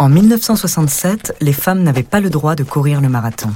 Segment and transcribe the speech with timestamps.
[0.00, 3.50] En 1967, les femmes n'avaient pas le droit de courir le marathon.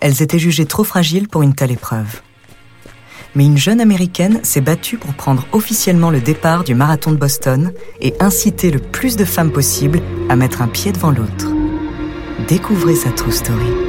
[0.00, 2.22] Elles étaient jugées trop fragiles pour une telle épreuve.
[3.34, 7.72] Mais une jeune américaine s'est battue pour prendre officiellement le départ du marathon de Boston
[8.00, 11.48] et inciter le plus de femmes possible à mettre un pied devant l'autre.
[12.46, 13.81] Découvrez sa true story.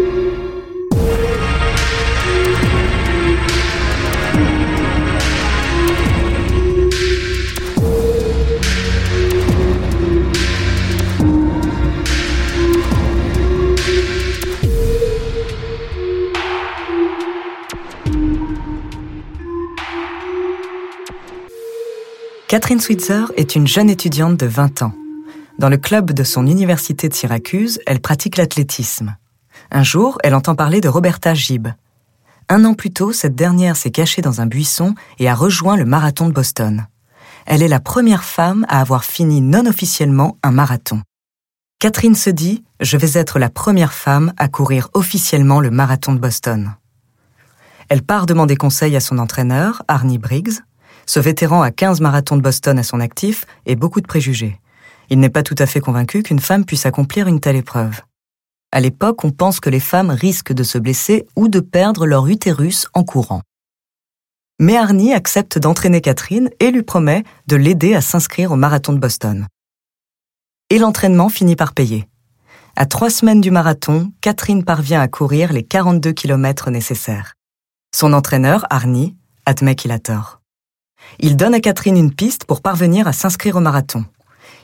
[22.54, 24.94] Catherine Switzer est une jeune étudiante de 20 ans.
[25.58, 29.18] Dans le club de son université de Syracuse, elle pratique l'athlétisme.
[29.72, 31.70] Un jour, elle entend parler de Roberta Gibb.
[32.50, 35.86] Un an plus tôt, cette dernière s'est cachée dans un buisson et a rejoint le
[35.86, 36.86] marathon de Boston.
[37.48, 41.02] Elle est la première femme à avoir fini non officiellement un marathon.
[41.80, 46.20] Catherine se dit Je vais être la première femme à courir officiellement le marathon de
[46.20, 46.76] Boston.
[47.90, 50.60] Elle part demander conseil à son entraîneur, Arnie Briggs,
[51.06, 54.60] ce vétéran a 15 marathons de Boston à son actif et beaucoup de préjugés.
[55.10, 58.02] Il n'est pas tout à fait convaincu qu'une femme puisse accomplir une telle épreuve.
[58.72, 62.28] À l'époque, on pense que les femmes risquent de se blesser ou de perdre leur
[62.28, 63.42] utérus en courant.
[64.60, 69.00] Mais Arnie accepte d'entraîner Catherine et lui promet de l'aider à s'inscrire au marathon de
[69.00, 69.48] Boston.
[70.70, 72.08] Et l'entraînement finit par payer.
[72.76, 77.34] À trois semaines du marathon, Catherine parvient à courir les 42 km nécessaires.
[77.96, 79.16] Son entraîneur, Arnie,
[79.46, 80.43] admet qu'il a tort.
[81.20, 84.06] Il donne à Catherine une piste pour parvenir à s'inscrire au marathon.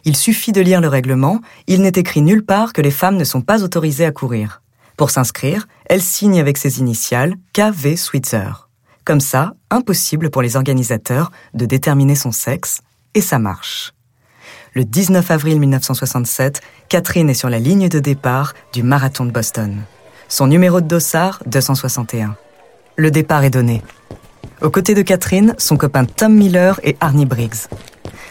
[0.06, 3.24] Il suffit de lire le règlement, il n'est écrit nulle part que les femmes ne
[3.24, 4.62] sont pas autorisées à courir.
[4.98, 8.68] Pour s'inscrire, elle signe avec ses initiales KV Switzer.
[9.06, 12.82] Comme ça, impossible pour les organisateurs de déterminer son sexe,
[13.14, 13.94] et ça marche.
[14.74, 19.82] Le 19 avril 1967, Catherine est sur la ligne de départ du marathon de Boston.
[20.28, 22.36] Son numéro de dossard, 261.
[22.96, 23.82] Le départ est donné.
[24.62, 27.70] Aux côtés de Catherine, son copain Tom Miller et Arnie Briggs.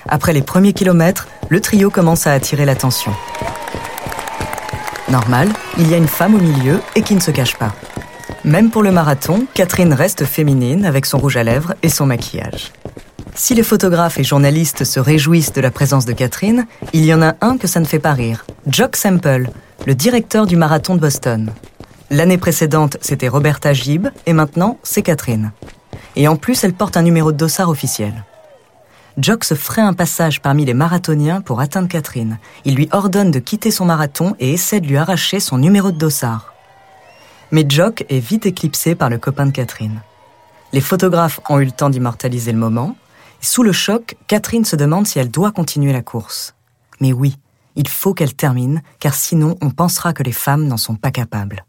[0.06, 3.12] Après les premiers kilomètres, le trio commence à attirer l'attention.
[5.09, 7.75] Normal, il y a une femme au milieu et qui ne se cache pas.
[8.44, 12.72] Même pour le marathon, Catherine reste féminine avec son rouge à lèvres et son maquillage.
[13.34, 17.22] Si les photographes et journalistes se réjouissent de la présence de Catherine, il y en
[17.22, 18.45] a un que ça ne fait pas rire.
[18.66, 19.49] Jock Semple,
[19.87, 21.53] le directeur du marathon de Boston.
[22.10, 25.53] L'année précédente, c'était Roberta Gibb et maintenant, c'est Catherine
[26.16, 28.25] et en plus elle porte un numéro de dossard officiel.
[29.19, 32.38] Jock se ferait un passage parmi les marathoniens pour atteindre Catherine.
[32.65, 35.98] Il lui ordonne de quitter son marathon et essaie de lui arracher son numéro de
[35.98, 36.54] dossard.
[37.50, 40.03] Mais Jock est vite éclipsé par le copain de Catherine.
[40.72, 42.94] Les photographes ont eu le temps d'immortaliser le moment.
[43.41, 46.54] Sous le choc, Catherine se demande si elle doit continuer la course.
[47.00, 47.37] Mais oui,
[47.75, 51.65] il faut qu'elle termine, car sinon on pensera que les femmes n'en sont pas capables.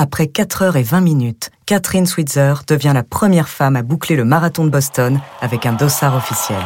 [0.00, 4.24] Après 4 heures et 20 minutes, Catherine Switzer devient la première femme à boucler le
[4.24, 6.60] marathon de Boston avec un dossard officiel.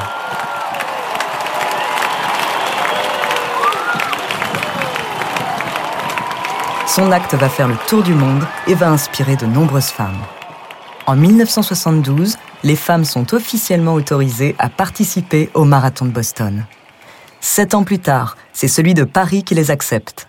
[6.86, 10.20] Son acte va faire le tour du monde et va inspirer de nombreuses femmes.
[11.06, 16.66] En 1972, les femmes sont officiellement autorisées à participer au marathon de Boston.
[17.40, 20.28] Sept ans plus tard, c'est celui de Paris qui les accepte.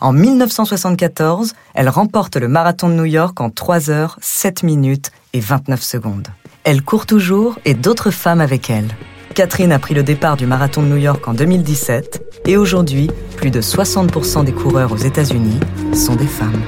[0.00, 5.40] En 1974, elle remporte le marathon de New York en 3 heures, 7 minutes et
[5.40, 6.28] 29 secondes.
[6.64, 8.88] Elle court toujours et d'autres femmes avec elle.
[9.34, 13.50] Catherine a pris le départ du marathon de New York en 2017 et aujourd'hui, plus
[13.50, 15.60] de 60% des coureurs aux États-Unis
[15.92, 16.62] sont des femmes.